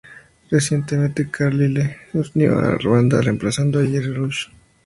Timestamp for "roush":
4.15-4.47